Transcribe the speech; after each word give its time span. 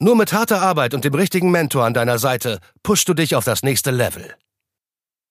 Nur 0.00 0.16
mit 0.16 0.32
harter 0.32 0.60
Arbeit 0.60 0.92
und 0.92 1.04
dem 1.04 1.14
richtigen 1.14 1.50
Mentor 1.50 1.84
an 1.84 1.94
deiner 1.94 2.18
Seite 2.18 2.58
pushst 2.82 3.08
du 3.08 3.14
dich 3.14 3.36
auf 3.36 3.44
das 3.44 3.62
nächste 3.62 3.90
Level. 3.90 4.34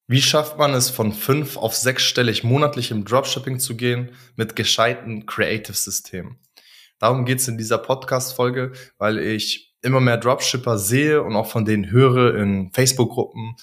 Wie 0.08 0.22
schafft 0.22 0.58
man 0.58 0.74
es, 0.74 0.90
von 0.90 1.12
fünf 1.12 1.58
auf 1.58 1.76
sechsstellig 1.76 2.44
monatlich 2.44 2.92
im 2.92 3.04
Dropshipping 3.04 3.60
zu 3.60 3.76
gehen 3.76 4.12
mit 4.36 4.56
gescheiten 4.56 5.26
Creative-Systemen? 5.26 6.40
Darum 7.00 7.26
geht 7.26 7.40
es 7.40 7.48
in 7.48 7.58
dieser 7.58 7.78
Podcast-Folge, 7.78 8.72
weil 8.98 9.18
ich 9.18 9.76
immer 9.82 10.00
mehr 10.00 10.18
Dropshipper 10.18 10.78
sehe 10.78 11.22
und 11.22 11.36
auch 11.36 11.48
von 11.48 11.66
denen 11.66 11.92
höre 11.92 12.36
in 12.36 12.72
Facebook-Gruppen, 12.72 13.56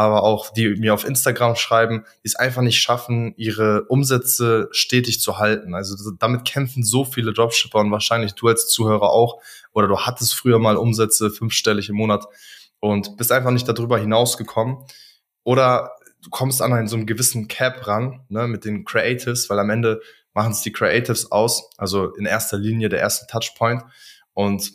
aber 0.00 0.22
auch 0.22 0.52
die 0.52 0.76
mir 0.76 0.94
auf 0.94 1.06
Instagram 1.06 1.56
schreiben, 1.56 2.04
die 2.24 2.28
es 2.28 2.36
einfach 2.36 2.62
nicht 2.62 2.80
schaffen, 2.80 3.34
ihre 3.36 3.84
Umsätze 3.84 4.68
stetig 4.72 5.20
zu 5.20 5.38
halten. 5.38 5.74
Also 5.74 6.12
damit 6.18 6.44
kämpfen 6.44 6.82
so 6.84 7.04
viele 7.04 7.32
Dropshipper 7.32 7.78
und 7.78 7.90
wahrscheinlich 7.90 8.34
du 8.34 8.48
als 8.48 8.68
Zuhörer 8.68 9.10
auch, 9.10 9.40
oder 9.72 9.88
du 9.88 9.98
hattest 9.98 10.34
früher 10.34 10.58
mal 10.58 10.76
Umsätze 10.76 11.30
fünfstellig 11.30 11.88
im 11.88 11.96
Monat 11.96 12.24
und 12.80 13.16
bist 13.16 13.30
einfach 13.30 13.50
nicht 13.50 13.68
darüber 13.68 13.98
hinausgekommen. 13.98 14.78
Oder 15.44 15.92
du 16.22 16.30
kommst 16.30 16.62
an 16.62 16.72
einen 16.72 16.88
so 16.88 16.96
einem 16.96 17.06
gewissen 17.06 17.46
Cap 17.48 17.86
ran, 17.86 18.24
ne, 18.28 18.48
mit 18.48 18.64
den 18.64 18.84
Creatives, 18.84 19.50
weil 19.50 19.58
am 19.58 19.70
Ende 19.70 20.00
machen 20.32 20.52
es 20.52 20.62
die 20.62 20.72
Creatives 20.72 21.30
aus, 21.30 21.70
also 21.76 22.14
in 22.14 22.24
erster 22.24 22.56
Linie 22.56 22.88
der 22.88 23.00
erste 23.00 23.26
Touchpoint. 23.26 23.82
Und 24.32 24.72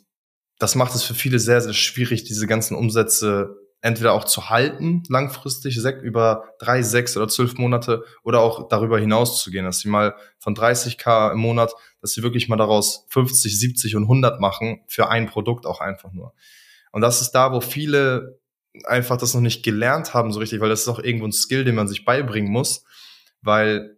das 0.60 0.76
macht 0.76 0.96
es 0.96 1.04
für 1.04 1.16
viele 1.16 1.40
sehr, 1.40 1.62
sehr 1.62 1.74
schwierig, 1.74 2.24
diese 2.24 2.48
ganzen 2.48 2.76
Umsätze 2.76 3.56
entweder 3.86 4.14
auch 4.14 4.24
zu 4.24 4.50
halten, 4.50 5.04
langfristig, 5.10 5.78
über 6.02 6.46
drei, 6.58 6.82
sechs 6.82 7.16
oder 7.16 7.28
zwölf 7.28 7.60
Monate 7.60 8.04
oder 8.24 8.40
auch 8.40 8.68
darüber 8.68 8.98
hinaus 8.98 9.44
zu 9.44 9.52
gehen, 9.52 9.64
dass 9.64 9.78
sie 9.78 9.90
mal 9.90 10.16
von 10.40 10.56
30k 10.56 11.32
im 11.34 11.38
Monat, 11.38 11.72
dass 12.02 12.14
sie 12.14 12.24
wirklich 12.24 12.50
mal 12.50 12.56
daraus 12.56 13.06
50, 13.10 13.60
70 13.60 13.96
und 13.96 14.04
100 14.04 14.42
machen 14.42 14.82
für 14.88 15.10
ein 15.10 15.28
Produkt 15.28 15.68
auch 15.68 15.82
einfach 15.82 16.12
nur. 16.14 16.34
Und 16.92 17.02
das 17.02 17.22
ist 17.22 17.34
da, 17.34 17.54
wo 17.54 17.62
viele 17.62 18.40
einfach 18.86 19.18
das 19.18 19.36
noch 19.36 19.42
nicht 19.42 19.64
gelernt 19.64 20.16
haben 20.16 20.32
so 20.32 20.40
richtig, 20.40 20.62
weil 20.62 20.70
das 20.70 20.82
ist 20.82 20.88
auch 20.88 21.00
irgendwo 21.00 21.28
ein 21.28 21.32
Skill, 21.32 21.64
den 21.64 21.76
man 21.76 21.88
sich 21.88 22.06
beibringen 22.06 22.52
muss, 22.52 22.86
weil 23.44 23.95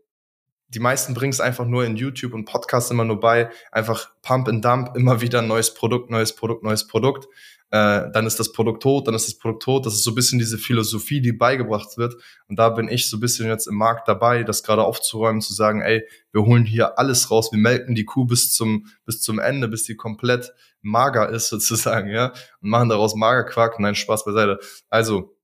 die 0.70 0.80
meisten 0.80 1.14
bringen 1.14 1.32
es 1.32 1.40
einfach 1.40 1.66
nur 1.66 1.86
in 1.86 1.96
YouTube 1.96 2.34
und 2.34 2.46
Podcasts 2.46 2.92
immer 2.92 3.06
nur 3.06 3.20
bei, 3.20 3.50
einfach 3.72 4.10
Pump 4.22 4.48
and 4.50 4.64
Dump, 4.64 4.96
immer 4.96 5.22
wieder 5.22 5.42
neues 5.42 5.74
Produkt, 5.74 6.10
neues 6.10 6.36
Produkt, 6.36 6.64
neues 6.64 6.88
Produkt 6.88 7.28
äh, 7.70 8.10
dann 8.14 8.26
ist 8.26 8.40
das 8.40 8.54
Produkt 8.54 8.82
tot, 8.84 9.08
dann 9.08 9.14
ist 9.14 9.28
das 9.28 9.38
Produkt 9.38 9.64
tot. 9.64 9.86
Das 9.86 9.94
ist 9.94 10.04
so 10.04 10.12
ein 10.12 10.16
bisschen 10.16 10.40
diese 10.40 10.58
Philosophie, 10.58 11.20
die 11.20 11.34
beigebracht 11.34 11.98
wird. 11.98 12.16
Und 12.48 12.58
da 12.58 12.70
bin 12.70 12.88
ich 12.88 13.10
so 13.10 13.18
ein 13.18 13.20
bisschen 13.20 13.48
jetzt 13.48 13.68
im 13.68 13.76
Markt 13.76 14.08
dabei, 14.08 14.44
das 14.44 14.64
gerade 14.64 14.84
aufzuräumen, 14.84 15.42
zu 15.42 15.54
sagen, 15.54 15.82
ey, 15.82 16.08
wir 16.32 16.44
holen 16.44 16.66
hier 16.66 16.98
alles 16.98 17.30
raus, 17.30 17.52
wir 17.52 17.60
melken 17.60 17.94
die 17.94 18.06
Kuh 18.06 18.26
bis 18.26 18.54
zum, 18.54 18.88
bis 19.06 19.22
zum 19.22 19.40
Ende, 19.40 19.68
bis 19.68 19.84
die 19.84 19.96
komplett 19.96 20.54
mager 20.82 21.30
ist 21.30 21.50
sozusagen, 21.50 22.10
ja, 22.10 22.28
und 22.62 22.70
machen 22.70 22.90
daraus 22.90 23.16
Magerquark. 23.16 23.80
Nein, 23.80 23.96
Spaß 23.96 24.24
beiseite. 24.24 24.60
Also, 24.90 25.36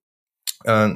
äh, 0.64 0.92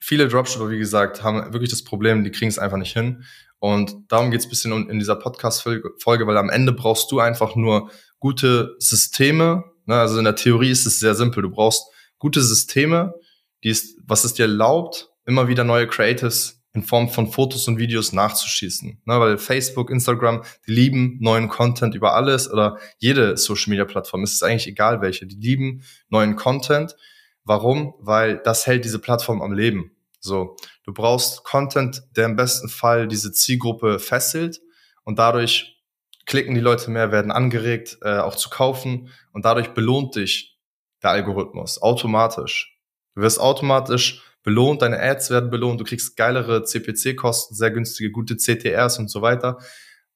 viele 0.00 0.26
Dropshipper, 0.26 0.70
wie 0.70 0.78
gesagt, 0.78 1.22
haben 1.22 1.52
wirklich 1.52 1.70
das 1.70 1.84
Problem, 1.84 2.24
die 2.24 2.32
kriegen 2.32 2.48
es 2.48 2.58
einfach 2.58 2.78
nicht 2.78 2.92
hin. 2.94 3.24
Und 3.64 3.94
darum 4.08 4.30
geht's 4.30 4.48
bisschen 4.48 4.88
in 4.88 4.98
dieser 4.98 5.16
Podcast-Folge, 5.16 6.26
weil 6.26 6.36
am 6.36 6.50
Ende 6.50 6.72
brauchst 6.72 7.10
du 7.10 7.20
einfach 7.20 7.56
nur 7.56 7.90
gute 8.18 8.74
Systeme, 8.78 9.64
Ne? 9.86 9.94
Also 9.94 10.18
in 10.18 10.24
der 10.24 10.36
Theorie 10.36 10.70
ist 10.70 10.86
es 10.86 11.00
sehr 11.00 11.14
simpel. 11.14 11.42
Du 11.42 11.50
brauchst 11.50 11.84
gute 12.18 12.42
Systeme, 12.42 13.14
die 13.62 13.70
ist, 13.70 13.98
was 14.06 14.24
es 14.24 14.34
dir 14.34 14.42
erlaubt, 14.42 15.10
immer 15.26 15.48
wieder 15.48 15.64
neue 15.64 15.86
Creatives 15.86 16.62
in 16.72 16.82
Form 16.82 17.08
von 17.08 17.30
Fotos 17.30 17.68
und 17.68 17.78
Videos 17.78 18.12
nachzuschießen. 18.12 19.02
Ne? 19.04 19.20
Weil 19.20 19.38
Facebook, 19.38 19.90
Instagram, 19.90 20.42
die 20.66 20.72
lieben 20.72 21.18
neuen 21.20 21.48
Content 21.48 21.94
über 21.94 22.14
alles 22.14 22.50
oder 22.50 22.78
jede 22.98 23.36
Social 23.36 23.70
Media 23.70 23.84
Plattform. 23.84 24.24
Es 24.24 24.32
ist 24.32 24.42
eigentlich 24.42 24.66
egal 24.66 25.00
welche. 25.00 25.26
Die 25.26 25.36
lieben 25.36 25.84
neuen 26.08 26.34
Content. 26.34 26.96
Warum? 27.44 27.94
Weil 28.00 28.38
das 28.38 28.66
hält 28.66 28.84
diese 28.84 28.98
Plattform 28.98 29.40
am 29.40 29.52
Leben. 29.52 29.93
So, 30.24 30.56
du 30.84 30.94
brauchst 30.94 31.44
Content, 31.44 32.02
der 32.16 32.24
im 32.24 32.34
besten 32.34 32.70
Fall 32.70 33.06
diese 33.08 33.30
Zielgruppe 33.30 33.98
fesselt 33.98 34.62
und 35.04 35.18
dadurch 35.18 35.84
klicken 36.24 36.54
die 36.54 36.62
Leute 36.62 36.90
mehr, 36.90 37.12
werden 37.12 37.30
angeregt, 37.30 37.98
äh, 38.00 38.16
auch 38.16 38.34
zu 38.34 38.48
kaufen 38.48 39.10
und 39.34 39.44
dadurch 39.44 39.74
belohnt 39.74 40.16
dich 40.16 40.58
der 41.02 41.10
Algorithmus 41.10 41.82
automatisch. 41.82 42.80
Du 43.14 43.20
wirst 43.20 43.38
automatisch 43.38 44.22
belohnt, 44.42 44.80
deine 44.80 44.98
Ads 44.98 45.28
werden 45.28 45.50
belohnt, 45.50 45.78
du 45.78 45.84
kriegst 45.84 46.16
geilere 46.16 46.64
CPC-Kosten, 46.64 47.54
sehr 47.54 47.70
günstige, 47.70 48.10
gute 48.10 48.38
CTRs 48.38 48.98
und 48.98 49.10
so 49.10 49.20
weiter. 49.20 49.58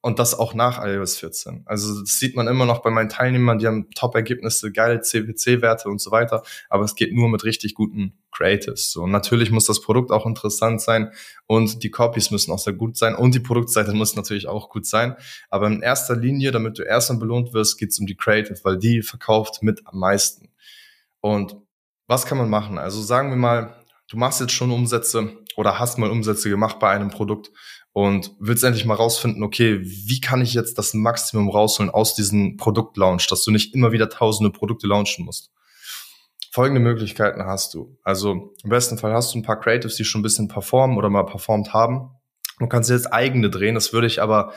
Und 0.00 0.20
das 0.20 0.38
auch 0.38 0.54
nach 0.54 0.84
iOS 0.84 1.16
14. 1.18 1.64
Also 1.66 2.00
das 2.00 2.20
sieht 2.20 2.36
man 2.36 2.46
immer 2.46 2.66
noch 2.66 2.82
bei 2.82 2.90
meinen 2.90 3.08
Teilnehmern, 3.08 3.58
die 3.58 3.66
haben 3.66 3.90
Top-Ergebnisse, 3.90 4.70
geile 4.70 5.00
CPC-Werte 5.00 5.88
und 5.88 6.00
so 6.00 6.12
weiter. 6.12 6.44
Aber 6.68 6.84
es 6.84 6.94
geht 6.94 7.12
nur 7.12 7.28
mit 7.28 7.42
richtig 7.42 7.74
guten 7.74 8.16
Creatives. 8.30 8.92
So, 8.92 9.02
und 9.02 9.10
natürlich 9.10 9.50
muss 9.50 9.66
das 9.66 9.80
Produkt 9.80 10.12
auch 10.12 10.24
interessant 10.24 10.80
sein 10.80 11.10
und 11.46 11.82
die 11.82 11.90
Copies 11.90 12.30
müssen 12.30 12.52
auch 12.52 12.60
sehr 12.60 12.74
gut 12.74 12.96
sein 12.96 13.16
und 13.16 13.34
die 13.34 13.40
Produktseite 13.40 13.92
muss 13.92 14.14
natürlich 14.14 14.46
auch 14.46 14.70
gut 14.70 14.86
sein. 14.86 15.16
Aber 15.50 15.66
in 15.66 15.82
erster 15.82 16.14
Linie, 16.14 16.52
damit 16.52 16.78
du 16.78 16.82
erstmal 16.82 17.18
belohnt 17.18 17.52
wirst, 17.52 17.76
geht 17.78 17.90
es 17.90 17.98
um 17.98 18.06
die 18.06 18.16
Creative, 18.16 18.58
weil 18.62 18.78
die 18.78 19.02
verkauft 19.02 19.62
mit 19.62 19.82
am 19.84 19.98
meisten. 19.98 20.50
Und 21.20 21.56
was 22.06 22.24
kann 22.24 22.38
man 22.38 22.48
machen? 22.48 22.78
Also 22.78 23.02
sagen 23.02 23.30
wir 23.30 23.36
mal, 23.36 23.74
du 24.08 24.16
machst 24.16 24.40
jetzt 24.40 24.52
schon 24.52 24.70
Umsätze 24.70 25.38
oder 25.58 25.80
hast 25.80 25.98
mal 25.98 26.08
Umsätze 26.08 26.48
gemacht 26.50 26.78
bei 26.78 26.90
einem 26.90 27.10
Produkt 27.10 27.50
und 27.92 28.30
willst 28.38 28.62
endlich 28.62 28.84
mal 28.84 28.94
rausfinden, 28.94 29.42
okay, 29.42 29.80
wie 29.82 30.20
kann 30.20 30.40
ich 30.40 30.54
jetzt 30.54 30.78
das 30.78 30.94
Maximum 30.94 31.50
rausholen 31.50 31.90
aus 31.90 32.14
diesem 32.14 32.56
Produktlaunch, 32.56 33.26
dass 33.26 33.42
du 33.42 33.50
nicht 33.50 33.74
immer 33.74 33.90
wieder 33.90 34.08
tausende 34.08 34.52
Produkte 34.52 34.86
launchen 34.86 35.24
musst. 35.24 35.50
Folgende 36.52 36.80
Möglichkeiten 36.80 37.42
hast 37.44 37.74
du. 37.74 37.98
Also 38.04 38.54
im 38.62 38.70
besten 38.70 38.98
Fall 38.98 39.12
hast 39.12 39.34
du 39.34 39.38
ein 39.40 39.42
paar 39.42 39.58
Creatives, 39.58 39.96
die 39.96 40.04
schon 40.04 40.20
ein 40.20 40.22
bisschen 40.22 40.46
performen 40.46 40.96
oder 40.96 41.10
mal 41.10 41.24
performt 41.24 41.72
haben. 41.74 42.10
Du 42.60 42.68
kannst 42.68 42.88
jetzt 42.88 43.12
eigene 43.12 43.50
drehen, 43.50 43.74
das 43.74 43.92
würde 43.92 44.06
ich 44.06 44.22
aber 44.22 44.52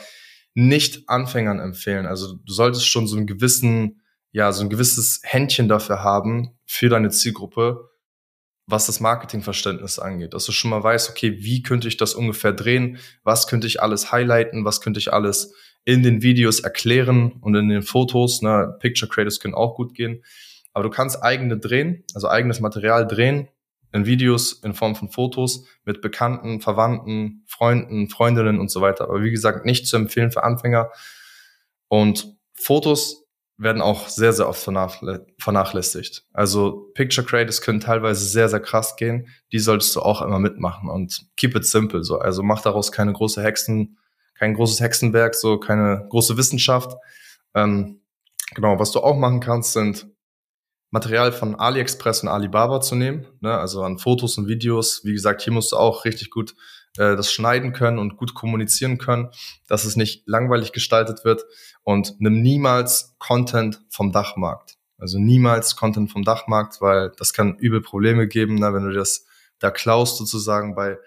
nicht 0.54 1.08
Anfängern 1.08 1.58
empfehlen. 1.58 2.06
Also 2.06 2.34
du 2.34 2.52
solltest 2.52 2.86
schon 2.86 3.08
so 3.08 3.16
einen 3.16 3.26
gewissen, 3.26 4.02
ja, 4.30 4.52
so 4.52 4.62
ein 4.62 4.70
gewisses 4.70 5.20
Händchen 5.24 5.68
dafür 5.68 6.04
haben 6.04 6.56
für 6.64 6.88
deine 6.88 7.10
Zielgruppe, 7.10 7.90
was 8.72 8.86
das 8.86 8.98
Marketingverständnis 9.00 9.98
angeht. 9.98 10.34
Dass 10.34 10.46
du 10.46 10.52
schon 10.52 10.70
mal 10.70 10.82
weißt, 10.82 11.10
okay, 11.10 11.36
wie 11.40 11.62
könnte 11.62 11.86
ich 11.86 11.96
das 11.96 12.14
ungefähr 12.14 12.52
drehen? 12.52 12.98
Was 13.22 13.46
könnte 13.46 13.66
ich 13.66 13.82
alles 13.82 14.10
highlighten? 14.10 14.64
Was 14.64 14.80
könnte 14.80 14.98
ich 14.98 15.12
alles 15.12 15.54
in 15.84 16.02
den 16.02 16.22
Videos 16.22 16.60
erklären 16.60 17.32
und 17.40 17.54
in 17.54 17.68
den 17.68 17.82
Fotos? 17.82 18.42
Ne? 18.42 18.74
Picture 18.80 19.08
Creators 19.08 19.38
können 19.38 19.54
auch 19.54 19.76
gut 19.76 19.94
gehen. 19.94 20.24
Aber 20.72 20.84
du 20.84 20.90
kannst 20.90 21.22
eigene 21.22 21.58
drehen, 21.58 22.02
also 22.14 22.28
eigenes 22.28 22.60
Material 22.60 23.06
drehen 23.06 23.48
in 23.92 24.06
Videos 24.06 24.54
in 24.54 24.72
Form 24.72 24.96
von 24.96 25.10
Fotos 25.10 25.66
mit 25.84 26.00
Bekannten, 26.00 26.60
Verwandten, 26.60 27.44
Freunden, 27.46 28.08
Freundinnen 28.08 28.58
und 28.58 28.70
so 28.70 28.80
weiter. 28.80 29.04
Aber 29.04 29.22
wie 29.22 29.30
gesagt, 29.30 29.66
nicht 29.66 29.86
zu 29.86 29.96
empfehlen 29.96 30.30
für 30.30 30.44
Anfänger. 30.44 30.90
Und 31.88 32.34
Fotos 32.54 33.21
werden 33.58 33.82
auch 33.82 34.08
sehr, 34.08 34.32
sehr 34.32 34.48
oft 34.48 34.68
vernachlässigt. 35.38 36.24
Also 36.32 36.90
Picture 36.94 37.26
Creators 37.26 37.60
können 37.60 37.80
teilweise 37.80 38.24
sehr, 38.24 38.48
sehr 38.48 38.60
krass 38.60 38.96
gehen. 38.96 39.28
Die 39.52 39.58
solltest 39.58 39.94
du 39.94 40.00
auch 40.00 40.22
immer 40.22 40.38
mitmachen 40.38 40.88
und 40.88 41.26
keep 41.36 41.54
it 41.54 41.64
simple. 41.64 42.02
So. 42.02 42.18
Also 42.18 42.42
mach 42.42 42.62
daraus 42.62 42.92
keine 42.92 43.12
große 43.12 43.42
Hexen, 43.42 43.98
kein 44.34 44.54
großes 44.54 44.80
Hexenwerk, 44.80 45.34
so 45.34 45.58
keine 45.58 46.06
große 46.08 46.36
Wissenschaft. 46.36 46.96
Ähm, 47.54 48.00
genau, 48.54 48.78
was 48.78 48.90
du 48.92 49.00
auch 49.00 49.16
machen 49.16 49.40
kannst, 49.40 49.74
sind 49.74 50.08
Material 50.90 51.32
von 51.32 51.54
AliExpress 51.54 52.22
und 52.22 52.28
Alibaba 52.28 52.80
zu 52.80 52.94
nehmen, 52.94 53.26
ne? 53.40 53.56
also 53.56 53.82
an 53.82 53.98
Fotos 53.98 54.36
und 54.36 54.48
Videos. 54.48 55.04
Wie 55.04 55.12
gesagt, 55.12 55.40
hier 55.42 55.52
musst 55.52 55.72
du 55.72 55.76
auch 55.76 56.04
richtig 56.04 56.30
gut 56.30 56.54
äh, 56.96 57.16
das 57.16 57.32
schneiden 57.32 57.72
können 57.72 57.98
und 57.98 58.16
gut 58.16 58.34
kommunizieren 58.34 58.98
können, 58.98 59.30
dass 59.66 59.84
es 59.84 59.96
nicht 59.96 60.26
langweilig 60.26 60.72
gestaltet 60.72 61.24
wird 61.24 61.44
und 61.82 62.14
nimm 62.18 62.42
niemals 62.42 63.14
Content 63.18 63.82
vom 63.90 64.12
Dachmarkt. 64.12 64.76
Also 64.98 65.18
niemals 65.18 65.76
Content 65.76 66.12
vom 66.12 66.22
Dachmarkt, 66.22 66.80
weil 66.80 67.12
das 67.16 67.32
kann 67.32 67.56
übel 67.56 67.80
Probleme 67.80 68.28
geben, 68.28 68.54
ne, 68.56 68.72
wenn 68.72 68.84
du 68.84 68.92
das 68.92 69.24
da 69.58 69.70
klaust 69.70 70.18
sozusagen 70.18 70.74
bei 70.74 70.98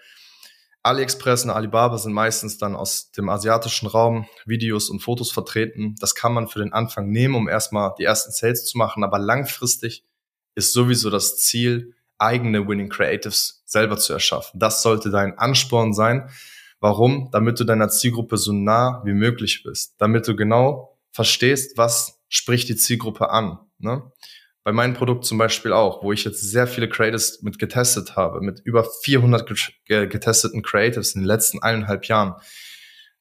AliExpress 0.82 1.44
und 1.44 1.50
Alibaba 1.50 1.98
sind 1.98 2.12
meistens 2.12 2.58
dann 2.58 2.76
aus 2.76 3.10
dem 3.10 3.28
asiatischen 3.28 3.88
Raum 3.88 4.26
Videos 4.44 4.88
und 4.88 5.00
Fotos 5.00 5.32
vertreten. 5.32 5.96
Das 5.98 6.14
kann 6.14 6.32
man 6.32 6.46
für 6.46 6.60
den 6.60 6.72
Anfang 6.72 7.10
nehmen, 7.10 7.34
um 7.34 7.48
erstmal 7.48 7.92
die 7.98 8.04
ersten 8.04 8.32
Sales 8.32 8.64
zu 8.66 8.78
machen, 8.78 9.02
aber 9.02 9.18
langfristig 9.18 10.04
ist 10.54 10.72
sowieso 10.72 11.10
das 11.10 11.38
Ziel, 11.38 11.94
eigene 12.18 12.66
Winning 12.66 12.88
Creatives 12.88 13.55
selber 13.76 13.98
zu 13.98 14.14
erschaffen. 14.14 14.58
Das 14.58 14.80
sollte 14.80 15.10
dein 15.10 15.36
Ansporn 15.36 15.92
sein. 15.92 16.30
Warum? 16.80 17.28
Damit 17.30 17.60
du 17.60 17.64
deiner 17.64 17.90
Zielgruppe 17.90 18.38
so 18.38 18.52
nah 18.52 19.02
wie 19.04 19.12
möglich 19.12 19.64
bist. 19.64 19.96
Damit 19.98 20.26
du 20.26 20.34
genau 20.34 20.96
verstehst, 21.12 21.76
was 21.76 22.22
spricht 22.30 22.70
die 22.70 22.76
Zielgruppe 22.76 23.28
an. 23.28 23.58
Ne? 23.78 24.10
Bei 24.64 24.72
meinem 24.72 24.94
Produkt 24.94 25.26
zum 25.26 25.36
Beispiel 25.36 25.74
auch, 25.74 26.02
wo 26.02 26.10
ich 26.12 26.24
jetzt 26.24 26.40
sehr 26.40 26.66
viele 26.66 26.88
Creatives 26.88 27.42
mit 27.42 27.58
getestet 27.58 28.16
habe, 28.16 28.40
mit 28.40 28.60
über 28.64 28.82
400 29.02 29.46
getesteten 29.86 30.62
Creatives 30.62 31.14
in 31.14 31.20
den 31.20 31.26
letzten 31.26 31.62
eineinhalb 31.62 32.06
Jahren. 32.06 32.34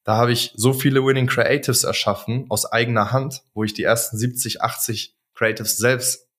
Da 0.06 0.16
habe 0.16 0.32
ich 0.32 0.54
so 0.56 0.72
viele 0.72 1.04
Winning 1.04 1.28
Creatives 1.28 1.84
erschaffen 1.84 2.46
aus 2.50 2.66
eigener 2.66 3.12
Hand, 3.12 3.44
wo 3.54 3.66
ich 3.66 3.74
die 3.74 3.84
ersten 3.84 4.18
70, 4.18 4.62
80 4.62 5.16
Creatives 5.34 5.76
selbst 5.76 6.30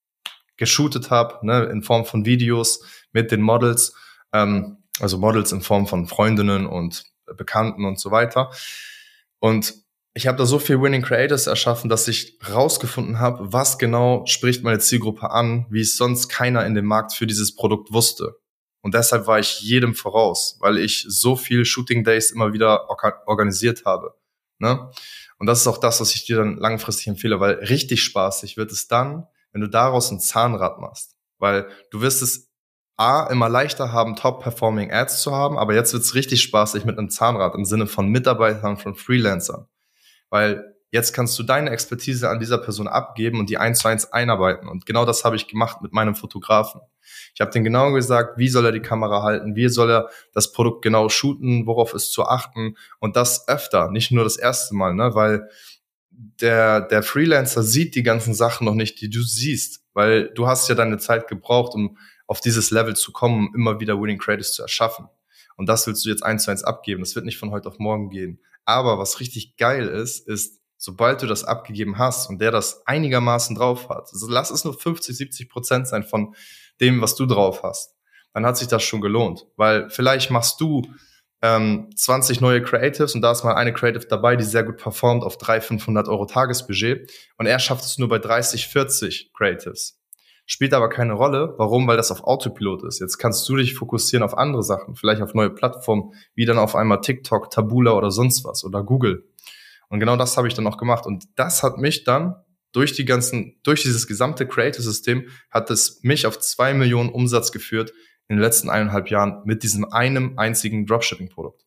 geshootet 0.56 1.10
habe, 1.10 1.44
ne, 1.46 1.64
in 1.64 1.82
Form 1.82 2.06
von 2.06 2.24
Videos 2.24 2.80
mit 3.12 3.30
den 3.30 3.42
Models, 3.42 3.94
ähm, 4.42 4.78
also 5.00 5.18
Models 5.18 5.52
in 5.52 5.62
Form 5.62 5.86
von 5.86 6.06
Freundinnen 6.06 6.66
und 6.66 7.04
Bekannten 7.36 7.84
und 7.84 7.98
so 7.98 8.10
weiter. 8.10 8.50
Und 9.38 9.74
ich 10.14 10.26
habe 10.26 10.38
da 10.38 10.46
so 10.46 10.58
viel 10.58 10.80
Winning 10.80 11.02
Creators 11.02 11.46
erschaffen, 11.46 11.90
dass 11.90 12.08
ich 12.08 12.38
rausgefunden 12.50 13.18
habe, 13.18 13.52
was 13.52 13.78
genau 13.78 14.24
spricht 14.26 14.64
meine 14.64 14.78
Zielgruppe 14.78 15.30
an, 15.30 15.66
wie 15.68 15.82
es 15.82 15.96
sonst 15.96 16.28
keiner 16.28 16.64
in 16.64 16.74
dem 16.74 16.86
Markt 16.86 17.12
für 17.12 17.26
dieses 17.26 17.54
Produkt 17.54 17.92
wusste. 17.92 18.36
Und 18.80 18.94
deshalb 18.94 19.26
war 19.26 19.38
ich 19.38 19.60
jedem 19.60 19.94
voraus, 19.94 20.56
weil 20.60 20.78
ich 20.78 21.04
so 21.08 21.36
viel 21.36 21.64
Shooting 21.64 22.04
Days 22.04 22.30
immer 22.30 22.52
wieder 22.52 22.88
organisiert 23.26 23.84
habe. 23.84 24.14
Ne? 24.58 24.90
Und 25.38 25.46
das 25.46 25.60
ist 25.60 25.66
auch 25.66 25.78
das, 25.78 26.00
was 26.00 26.14
ich 26.14 26.24
dir 26.24 26.36
dann 26.36 26.56
langfristig 26.56 27.08
empfehle, 27.08 27.40
weil 27.40 27.54
richtig 27.56 28.02
spaßig 28.02 28.56
wird 28.56 28.72
es 28.72 28.88
dann, 28.88 29.26
wenn 29.52 29.60
du 29.60 29.68
daraus 29.68 30.10
ein 30.10 30.20
Zahnrad 30.20 30.78
machst. 30.78 31.16
Weil 31.38 31.68
du 31.90 32.00
wirst 32.00 32.22
es 32.22 32.45
A, 32.96 33.26
immer 33.26 33.48
leichter 33.48 33.92
haben, 33.92 34.16
Top-Performing 34.16 34.90
Ads 34.90 35.20
zu 35.20 35.32
haben, 35.32 35.58
aber 35.58 35.74
jetzt 35.74 35.92
wird 35.92 36.02
es 36.02 36.14
richtig 36.14 36.42
spaßig 36.42 36.84
mit 36.84 36.98
einem 36.98 37.10
Zahnrad 37.10 37.54
im 37.54 37.64
Sinne 37.64 37.86
von 37.86 38.08
Mitarbeitern, 38.08 38.78
von 38.78 38.94
Freelancern. 38.94 39.66
Weil 40.30 40.76
jetzt 40.90 41.12
kannst 41.12 41.38
du 41.38 41.42
deine 41.42 41.70
Expertise 41.70 42.30
an 42.30 42.40
dieser 42.40 42.58
Person 42.58 42.88
abgeben 42.88 43.38
und 43.38 43.50
die 43.50 43.58
eins 43.58 43.80
zu 43.80 43.88
eins 43.88 44.12
einarbeiten. 44.12 44.68
Und 44.68 44.86
genau 44.86 45.04
das 45.04 45.24
habe 45.24 45.36
ich 45.36 45.46
gemacht 45.46 45.82
mit 45.82 45.92
meinem 45.92 46.14
Fotografen. 46.14 46.80
Ich 47.34 47.40
habe 47.40 47.50
den 47.50 47.64
genau 47.64 47.92
gesagt, 47.92 48.38
wie 48.38 48.48
soll 48.48 48.64
er 48.64 48.72
die 48.72 48.80
Kamera 48.80 49.22
halten, 49.22 49.56
wie 49.56 49.68
soll 49.68 49.90
er 49.90 50.08
das 50.32 50.52
Produkt 50.52 50.82
genau 50.82 51.08
shooten, 51.08 51.66
worauf 51.66 51.92
ist 51.92 52.12
zu 52.12 52.24
achten 52.24 52.76
und 52.98 53.16
das 53.16 53.46
öfter, 53.46 53.90
nicht 53.90 54.10
nur 54.10 54.24
das 54.24 54.36
erste 54.36 54.74
Mal, 54.74 54.94
ne? 54.94 55.14
weil 55.14 55.48
der, 56.10 56.80
der 56.80 57.02
Freelancer 57.02 57.62
sieht 57.62 57.94
die 57.94 58.02
ganzen 58.02 58.32
Sachen 58.32 58.64
noch 58.64 58.74
nicht, 58.74 59.00
die 59.00 59.10
du 59.10 59.20
siehst, 59.22 59.84
weil 59.92 60.32
du 60.34 60.46
hast 60.46 60.68
ja 60.68 60.74
deine 60.74 60.96
Zeit 60.98 61.28
gebraucht, 61.28 61.74
um 61.74 61.98
auf 62.26 62.40
dieses 62.40 62.70
Level 62.70 62.96
zu 62.96 63.12
kommen, 63.12 63.48
um 63.48 63.54
immer 63.54 63.80
wieder 63.80 64.00
Winning 64.00 64.18
Credits 64.18 64.52
zu 64.52 64.62
erschaffen. 64.62 65.08
Und 65.56 65.68
das 65.68 65.86
willst 65.86 66.04
du 66.04 66.10
jetzt 66.10 66.22
eins 66.22 66.44
zu 66.44 66.50
eins 66.50 66.64
abgeben. 66.64 67.02
Das 67.02 67.14
wird 67.14 67.24
nicht 67.24 67.38
von 67.38 67.50
heute 67.50 67.68
auf 67.68 67.78
morgen 67.78 68.10
gehen. 68.10 68.40
Aber 68.64 68.98
was 68.98 69.20
richtig 69.20 69.56
geil 69.56 69.86
ist, 69.86 70.26
ist, 70.26 70.60
sobald 70.76 71.22
du 71.22 71.26
das 71.26 71.44
abgegeben 71.44 71.98
hast 71.98 72.28
und 72.28 72.40
der 72.40 72.50
das 72.50 72.86
einigermaßen 72.86 73.56
drauf 73.56 73.88
hat, 73.88 74.10
also 74.12 74.28
lass 74.28 74.50
es 74.50 74.64
nur 74.64 74.78
50, 74.78 75.16
70 75.16 75.48
Prozent 75.48 75.88
sein 75.88 76.02
von 76.02 76.34
dem, 76.80 77.00
was 77.00 77.14
du 77.14 77.26
drauf 77.26 77.62
hast, 77.62 77.94
dann 78.34 78.44
hat 78.44 78.58
sich 78.58 78.68
das 78.68 78.82
schon 78.82 79.00
gelohnt. 79.00 79.46
Weil 79.56 79.88
vielleicht 79.88 80.30
machst 80.30 80.60
du 80.60 80.82
ähm, 81.42 81.90
20 81.94 82.40
neue 82.40 82.62
Creatives 82.62 83.14
und 83.14 83.22
da 83.22 83.32
ist 83.32 83.44
mal 83.44 83.54
eine 83.54 83.72
Creative 83.72 84.06
dabei, 84.06 84.36
die 84.36 84.44
sehr 84.44 84.64
gut 84.64 84.78
performt 84.78 85.22
auf 85.22 85.38
300, 85.38 85.64
500 85.64 86.08
Euro 86.08 86.26
Tagesbudget 86.26 87.10
und 87.38 87.46
er 87.46 87.58
schafft 87.58 87.84
es 87.84 87.98
nur 87.98 88.08
bei 88.08 88.18
30, 88.18 88.66
40 88.66 89.32
Creatives. 89.32 89.95
Spielt 90.46 90.72
aber 90.72 90.88
keine 90.88 91.14
Rolle. 91.14 91.54
Warum? 91.58 91.88
Weil 91.88 91.96
das 91.96 92.12
auf 92.12 92.22
Autopilot 92.22 92.84
ist. 92.84 93.00
Jetzt 93.00 93.18
kannst 93.18 93.48
du 93.48 93.56
dich 93.56 93.74
fokussieren 93.74 94.22
auf 94.22 94.38
andere 94.38 94.62
Sachen, 94.62 94.94
vielleicht 94.94 95.20
auf 95.20 95.34
neue 95.34 95.50
Plattformen, 95.50 96.14
wie 96.34 96.44
dann 96.44 96.58
auf 96.58 96.76
einmal 96.76 97.00
TikTok, 97.00 97.50
Tabula 97.50 97.92
oder 97.92 98.12
sonst 98.12 98.44
was 98.44 98.64
oder 98.64 98.84
Google. 98.84 99.28
Und 99.88 100.00
genau 100.00 100.16
das 100.16 100.36
habe 100.36 100.46
ich 100.46 100.54
dann 100.54 100.66
auch 100.66 100.78
gemacht. 100.78 101.04
Und 101.04 101.24
das 101.34 101.62
hat 101.62 101.78
mich 101.78 102.04
dann 102.04 102.36
durch 102.72 102.92
die 102.92 103.04
ganzen, 103.04 103.58
durch 103.64 103.82
dieses 103.82 104.06
gesamte 104.06 104.46
Creative-System 104.46 105.28
hat 105.50 105.70
es 105.70 106.00
mich 106.02 106.26
auf 106.26 106.38
zwei 106.38 106.74
Millionen 106.74 107.10
Umsatz 107.10 107.50
geführt 107.50 107.92
in 108.28 108.36
den 108.36 108.42
letzten 108.42 108.70
eineinhalb 108.70 109.10
Jahren 109.10 109.42
mit 109.44 109.62
diesem 109.62 109.84
einem 109.84 110.38
einzigen 110.38 110.86
Dropshipping-Produkt. 110.86 111.64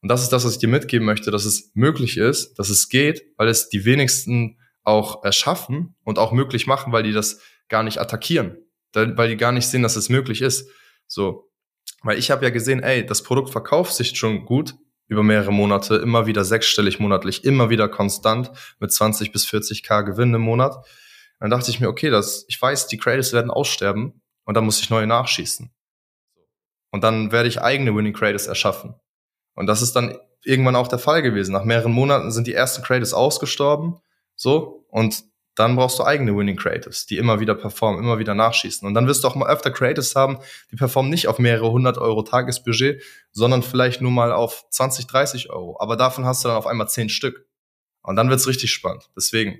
Und 0.00 0.08
das 0.08 0.22
ist 0.22 0.32
das, 0.32 0.44
was 0.44 0.52
ich 0.52 0.58
dir 0.58 0.68
mitgeben 0.68 1.06
möchte, 1.06 1.30
dass 1.30 1.44
es 1.44 1.70
möglich 1.74 2.18
ist, 2.18 2.58
dass 2.58 2.68
es 2.68 2.88
geht, 2.88 3.24
weil 3.36 3.48
es 3.48 3.68
die 3.68 3.84
wenigsten 3.84 4.58
auch 4.84 5.24
erschaffen 5.24 5.94
und 6.04 6.18
auch 6.18 6.32
möglich 6.32 6.66
machen, 6.66 6.92
weil 6.92 7.02
die 7.02 7.12
das 7.12 7.40
gar 7.68 7.82
nicht 7.82 7.98
attackieren, 7.98 8.56
weil 8.92 9.28
die 9.28 9.36
gar 9.36 9.52
nicht 9.52 9.66
sehen, 9.66 9.82
dass 9.82 9.96
es 9.96 10.08
möglich 10.08 10.42
ist. 10.42 10.70
So, 11.06 11.50
weil 12.02 12.18
ich 12.18 12.30
habe 12.30 12.44
ja 12.44 12.50
gesehen, 12.50 12.82
ey, 12.82 13.04
das 13.04 13.22
Produkt 13.22 13.50
verkauft 13.50 13.94
sich 13.94 14.16
schon 14.16 14.44
gut 14.44 14.74
über 15.06 15.22
mehrere 15.22 15.52
Monate, 15.52 15.96
immer 15.96 16.26
wieder 16.26 16.44
sechsstellig 16.44 17.00
monatlich, 17.00 17.44
immer 17.44 17.70
wieder 17.70 17.88
konstant 17.88 18.50
mit 18.78 18.92
20 18.92 19.32
bis 19.32 19.46
40k 19.46 20.02
Gewinn 20.02 20.34
im 20.34 20.42
Monat. 20.42 20.84
Dann 21.40 21.50
dachte 21.50 21.70
ich 21.70 21.80
mir, 21.80 21.88
okay, 21.88 22.10
das, 22.10 22.44
ich 22.48 22.60
weiß, 22.60 22.88
die 22.88 22.98
Creators 22.98 23.32
werden 23.32 23.50
aussterben 23.50 24.20
und 24.44 24.56
dann 24.56 24.64
muss 24.64 24.80
ich 24.80 24.90
neue 24.90 25.06
nachschießen. 25.06 25.70
Und 26.90 27.04
dann 27.04 27.32
werde 27.32 27.48
ich 27.48 27.62
eigene 27.62 27.94
Winning 27.94 28.12
Creators 28.12 28.46
erschaffen. 28.46 28.94
Und 29.54 29.66
das 29.66 29.82
ist 29.82 29.94
dann 29.94 30.18
irgendwann 30.44 30.76
auch 30.76 30.88
der 30.88 30.98
Fall 30.98 31.22
gewesen. 31.22 31.52
Nach 31.52 31.64
mehreren 31.64 31.92
Monaten 31.92 32.30
sind 32.30 32.46
die 32.46 32.54
ersten 32.54 32.82
Creators 32.82 33.12
ausgestorben. 33.12 33.96
So. 34.36 34.86
Und 34.88 35.24
dann 35.58 35.74
brauchst 35.74 35.98
du 35.98 36.04
eigene 36.04 36.36
Winning 36.36 36.56
Creatives, 36.56 37.06
die 37.06 37.16
immer 37.16 37.40
wieder 37.40 37.54
performen, 37.54 38.02
immer 38.02 38.18
wieder 38.18 38.34
nachschießen. 38.34 38.86
Und 38.86 38.94
dann 38.94 39.08
wirst 39.08 39.24
du 39.24 39.28
auch 39.28 39.34
mal 39.34 39.48
öfter 39.48 39.72
Creatives 39.72 40.14
haben, 40.14 40.38
die 40.70 40.76
performen 40.76 41.10
nicht 41.10 41.26
auf 41.26 41.38
mehrere 41.38 41.72
hundert 41.72 41.98
Euro 41.98 42.22
Tagesbudget, 42.22 43.02
sondern 43.32 43.62
vielleicht 43.62 44.00
nur 44.00 44.12
mal 44.12 44.30
auf 44.30 44.66
20, 44.70 45.08
30 45.08 45.50
Euro. 45.50 45.76
Aber 45.80 45.96
davon 45.96 46.24
hast 46.24 46.44
du 46.44 46.48
dann 46.48 46.56
auf 46.56 46.66
einmal 46.66 46.88
zehn 46.88 47.08
Stück. 47.08 47.46
Und 48.02 48.14
dann 48.16 48.30
wird's 48.30 48.46
richtig 48.46 48.72
spannend. 48.72 49.10
Deswegen, 49.16 49.58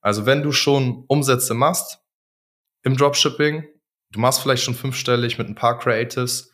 also 0.00 0.26
wenn 0.26 0.42
du 0.42 0.50
schon 0.50 1.04
Umsätze 1.06 1.54
machst 1.54 2.00
im 2.82 2.96
Dropshipping, 2.96 3.64
du 4.10 4.20
machst 4.20 4.40
vielleicht 4.40 4.64
schon 4.64 4.74
fünfstellig 4.74 5.38
mit 5.38 5.48
ein 5.48 5.54
paar 5.54 5.78
Creatives 5.78 6.50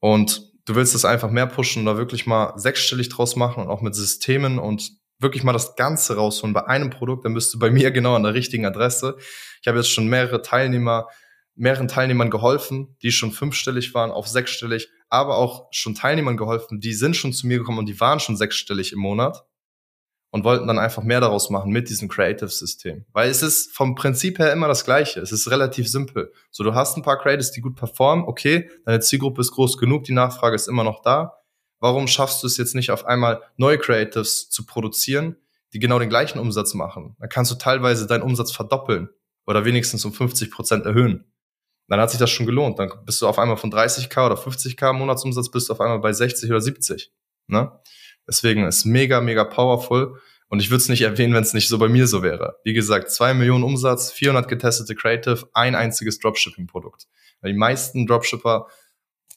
und 0.00 0.52
du 0.64 0.74
willst 0.74 0.94
es 0.94 1.04
einfach 1.04 1.30
mehr 1.30 1.46
pushen 1.46 1.80
und 1.80 1.86
da 1.86 1.96
wirklich 1.96 2.26
mal 2.26 2.58
sechsstellig 2.58 3.08
draus 3.08 3.36
machen 3.36 3.62
und 3.62 3.70
auch 3.70 3.80
mit 3.80 3.94
Systemen 3.94 4.58
und 4.58 4.97
wirklich 5.18 5.42
mal 5.42 5.52
das 5.52 5.76
Ganze 5.76 6.16
rausholen 6.16 6.54
bei 6.54 6.66
einem 6.66 6.90
Produkt, 6.90 7.24
dann 7.24 7.34
bist 7.34 7.52
du 7.54 7.58
bei 7.58 7.70
mir 7.72 7.90
genau 7.90 8.14
an 8.14 8.22
der 8.22 8.34
richtigen 8.34 8.66
Adresse. 8.66 9.16
Ich 9.60 9.68
habe 9.68 9.78
jetzt 9.78 9.90
schon 9.90 10.08
mehrere 10.08 10.42
Teilnehmer, 10.42 11.08
mehreren 11.54 11.88
Teilnehmern 11.88 12.30
geholfen, 12.30 12.96
die 13.02 13.10
schon 13.10 13.32
fünfstellig 13.32 13.94
waren 13.94 14.10
auf 14.10 14.28
sechsstellig, 14.28 14.88
aber 15.08 15.36
auch 15.36 15.68
schon 15.72 15.94
Teilnehmern 15.94 16.36
geholfen, 16.36 16.80
die 16.80 16.92
sind 16.92 17.16
schon 17.16 17.32
zu 17.32 17.46
mir 17.46 17.58
gekommen 17.58 17.78
und 17.78 17.86
die 17.86 18.00
waren 18.00 18.20
schon 18.20 18.36
sechsstellig 18.36 18.92
im 18.92 19.00
Monat 19.00 19.44
und 20.30 20.44
wollten 20.44 20.66
dann 20.66 20.78
einfach 20.78 21.02
mehr 21.02 21.20
daraus 21.20 21.50
machen 21.50 21.72
mit 21.72 21.88
diesem 21.88 22.08
Creative-System. 22.08 23.06
Weil 23.12 23.30
es 23.30 23.42
ist 23.42 23.74
vom 23.74 23.94
Prinzip 23.94 24.38
her 24.38 24.52
immer 24.52 24.68
das 24.68 24.84
Gleiche. 24.84 25.20
Es 25.20 25.32
ist 25.32 25.50
relativ 25.50 25.88
simpel. 25.88 26.32
So, 26.50 26.64
du 26.64 26.74
hast 26.74 26.96
ein 26.96 27.02
paar 27.02 27.18
Creatives, 27.18 27.52
die 27.52 27.60
gut 27.60 27.76
performen, 27.76 28.26
okay, 28.26 28.70
deine 28.84 29.00
Zielgruppe 29.00 29.40
ist 29.40 29.52
groß 29.52 29.78
genug, 29.78 30.04
die 30.04 30.12
Nachfrage 30.12 30.54
ist 30.54 30.68
immer 30.68 30.84
noch 30.84 31.02
da. 31.02 31.38
Warum 31.80 32.06
schaffst 32.06 32.42
du 32.42 32.46
es 32.46 32.56
jetzt 32.56 32.74
nicht 32.74 32.90
auf 32.90 33.06
einmal 33.06 33.42
neue 33.56 33.78
Creatives 33.78 34.50
zu 34.50 34.66
produzieren, 34.66 35.36
die 35.72 35.78
genau 35.78 35.98
den 35.98 36.08
gleichen 36.08 36.38
Umsatz 36.38 36.74
machen? 36.74 37.16
Dann 37.18 37.28
kannst 37.28 37.50
du 37.50 37.54
teilweise 37.54 38.06
deinen 38.06 38.22
Umsatz 38.22 38.52
verdoppeln 38.52 39.08
oder 39.46 39.64
wenigstens 39.64 40.04
um 40.04 40.12
50 40.12 40.50
Prozent 40.50 40.86
erhöhen. 40.86 41.24
Dann 41.88 42.00
hat 42.00 42.10
sich 42.10 42.18
das 42.18 42.30
schon 42.30 42.46
gelohnt. 42.46 42.78
Dann 42.78 42.90
bist 43.04 43.22
du 43.22 43.26
auf 43.26 43.38
einmal 43.38 43.56
von 43.56 43.72
30k 43.72 44.26
oder 44.26 44.36
50k 44.36 44.92
Monatsumsatz 44.92 45.50
bist 45.50 45.68
du 45.68 45.72
auf 45.72 45.80
einmal 45.80 46.00
bei 46.00 46.12
60 46.12 46.50
oder 46.50 46.60
70. 46.60 47.12
Ne? 47.46 47.72
Deswegen 48.26 48.66
ist 48.66 48.84
mega, 48.84 49.20
mega 49.20 49.44
powerful. 49.44 50.20
Und 50.48 50.60
ich 50.60 50.70
würde 50.70 50.82
es 50.82 50.88
nicht 50.88 51.02
erwähnen, 51.02 51.34
wenn 51.34 51.42
es 51.42 51.54
nicht 51.54 51.68
so 51.68 51.78
bei 51.78 51.88
mir 51.88 52.06
so 52.06 52.22
wäre. 52.22 52.56
Wie 52.64 52.72
gesagt, 52.72 53.10
zwei 53.10 53.34
Millionen 53.34 53.64
Umsatz, 53.64 54.10
400 54.12 54.48
getestete 54.48 54.94
Creative, 54.94 55.48
ein 55.52 55.74
einziges 55.74 56.18
Dropshipping-Produkt. 56.18 57.06
Die 57.44 57.52
meisten 57.52 58.06
Dropshipper 58.06 58.66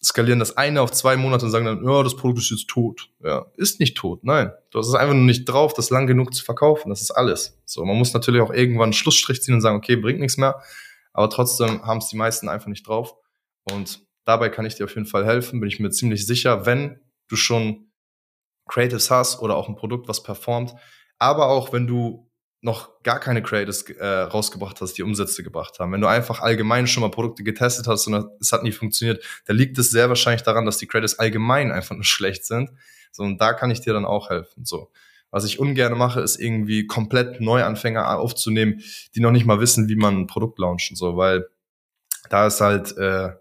skalieren 0.03 0.39
das 0.39 0.57
eine 0.57 0.81
auf 0.81 0.91
zwei 0.91 1.15
Monate 1.15 1.45
und 1.45 1.51
sagen 1.51 1.65
dann, 1.65 1.85
ja, 1.85 2.03
das 2.03 2.15
Produkt 2.15 2.39
ist 2.39 2.49
jetzt 2.49 2.67
tot. 2.67 3.09
Ja, 3.23 3.45
ist 3.55 3.79
nicht 3.79 3.95
tot, 3.95 4.23
nein. 4.23 4.51
Du 4.71 4.79
hast 4.79 4.87
es 4.87 4.95
einfach 4.95 5.13
nur 5.13 5.23
nicht 5.23 5.45
drauf, 5.45 5.73
das 5.73 5.89
lang 5.89 6.07
genug 6.07 6.33
zu 6.33 6.43
verkaufen. 6.43 6.89
Das 6.89 7.01
ist 7.01 7.11
alles. 7.11 7.59
So, 7.65 7.85
man 7.85 7.97
muss 7.97 8.13
natürlich 8.13 8.41
auch 8.41 8.51
irgendwann 8.51 8.85
einen 8.85 8.93
Schlussstrich 8.93 9.41
ziehen 9.41 9.53
und 9.53 9.61
sagen, 9.61 9.77
okay, 9.77 9.95
bringt 9.95 10.19
nichts 10.19 10.37
mehr. 10.37 10.61
Aber 11.13 11.29
trotzdem 11.29 11.83
haben 11.83 11.99
es 11.99 12.07
die 12.07 12.15
meisten 12.15 12.49
einfach 12.49 12.67
nicht 12.67 12.87
drauf. 12.87 13.15
Und 13.71 14.01
dabei 14.25 14.49
kann 14.49 14.65
ich 14.65 14.75
dir 14.75 14.85
auf 14.85 14.95
jeden 14.95 15.07
Fall 15.07 15.25
helfen, 15.25 15.59
bin 15.59 15.69
ich 15.69 15.79
mir 15.79 15.91
ziemlich 15.91 16.25
sicher, 16.25 16.65
wenn 16.65 16.99
du 17.27 17.35
schon 17.35 17.91
Creatives 18.67 19.11
hast 19.11 19.41
oder 19.41 19.55
auch 19.55 19.69
ein 19.69 19.75
Produkt, 19.75 20.07
was 20.07 20.23
performt. 20.23 20.73
Aber 21.19 21.49
auch 21.49 21.73
wenn 21.73 21.85
du 21.85 22.30
noch 22.61 23.01
gar 23.01 23.19
keine 23.19 23.41
Creators 23.41 23.89
äh, 23.89 24.05
rausgebracht 24.05 24.79
hast, 24.81 24.93
die 24.93 25.03
Umsätze 25.03 25.43
gebracht 25.43 25.79
haben. 25.79 25.91
Wenn 25.91 26.01
du 26.01 26.07
einfach 26.07 26.41
allgemein 26.41 26.85
schon 26.85 27.01
mal 27.01 27.09
Produkte 27.09 27.43
getestet 27.43 27.87
hast 27.87 28.05
und 28.07 28.29
es 28.39 28.51
hat 28.51 28.63
nie 28.63 28.71
funktioniert, 28.71 29.23
da 29.45 29.53
liegt 29.53 29.77
es 29.79 29.89
sehr 29.89 30.09
wahrscheinlich 30.09 30.43
daran, 30.43 30.65
dass 30.65 30.77
die 30.77 30.85
Creators 30.85 31.17
allgemein 31.17 31.71
einfach 31.71 31.95
nur 31.95 32.03
schlecht 32.05 32.45
sind. 32.45 32.71
So, 33.11 33.23
und 33.23 33.41
da 33.41 33.53
kann 33.53 33.71
ich 33.71 33.81
dir 33.81 33.93
dann 33.93 34.05
auch 34.05 34.29
helfen. 34.29 34.63
So. 34.63 34.91
Was 35.31 35.45
ich 35.45 35.59
ungern 35.59 35.97
mache, 35.97 36.21
ist 36.21 36.39
irgendwie 36.39 36.85
komplett 36.85 37.41
Neuanfänger 37.41 38.19
aufzunehmen, 38.19 38.81
die 39.15 39.21
noch 39.21 39.31
nicht 39.31 39.45
mal 39.45 39.59
wissen, 39.59 39.87
wie 39.87 39.95
man 39.95 40.19
ein 40.19 40.27
Produkt 40.27 40.59
launchen 40.59 40.95
soll, 40.95 41.17
weil 41.17 41.47
da 42.29 42.47
ist 42.47 42.61
halt 42.61 42.95
äh, 42.97 43.31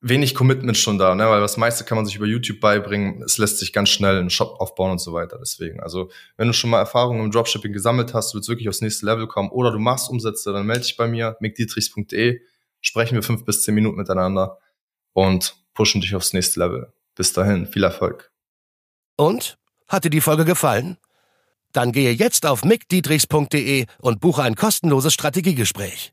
wenig 0.00 0.34
Commitment 0.34 0.76
schon 0.76 0.98
da, 0.98 1.14
ne? 1.14 1.28
weil 1.28 1.40
das 1.40 1.56
meiste 1.56 1.84
kann 1.84 1.96
man 1.96 2.06
sich 2.06 2.16
über 2.16 2.26
YouTube 2.26 2.60
beibringen. 2.60 3.22
Es 3.22 3.38
lässt 3.38 3.58
sich 3.58 3.72
ganz 3.72 3.88
schnell 3.88 4.18
einen 4.18 4.30
Shop 4.30 4.60
aufbauen 4.60 4.92
und 4.92 5.00
so 5.00 5.12
weiter. 5.12 5.38
Deswegen, 5.40 5.80
also 5.80 6.10
wenn 6.36 6.46
du 6.46 6.52
schon 6.52 6.70
mal 6.70 6.78
Erfahrungen 6.78 7.24
im 7.24 7.30
Dropshipping 7.30 7.72
gesammelt 7.72 8.14
hast, 8.14 8.32
du 8.32 8.36
willst 8.36 8.48
wirklich 8.48 8.68
aufs 8.68 8.80
nächste 8.80 9.06
Level 9.06 9.26
kommen 9.26 9.50
oder 9.50 9.72
du 9.72 9.78
machst 9.78 10.08
Umsätze, 10.08 10.52
dann 10.52 10.66
melde 10.66 10.82
dich 10.82 10.96
bei 10.96 11.08
mir, 11.08 11.36
mickdietrichs.de, 11.40 12.40
sprechen 12.80 13.16
wir 13.16 13.22
fünf 13.22 13.44
bis 13.44 13.62
zehn 13.62 13.74
Minuten 13.74 13.96
miteinander 13.96 14.58
und 15.14 15.56
pushen 15.74 16.00
dich 16.00 16.14
aufs 16.14 16.32
nächste 16.32 16.60
Level. 16.60 16.92
Bis 17.14 17.32
dahin, 17.32 17.66
viel 17.66 17.82
Erfolg. 17.82 18.30
Und? 19.16 19.58
Hat 19.88 20.04
dir 20.04 20.10
die 20.10 20.20
Folge 20.20 20.44
gefallen? 20.44 20.98
Dann 21.72 21.92
gehe 21.92 22.12
jetzt 22.12 22.46
auf 22.46 22.62
mickdietrichs.de 22.64 23.86
und 24.00 24.20
buche 24.20 24.42
ein 24.42 24.54
kostenloses 24.54 25.14
Strategiegespräch. 25.14 26.12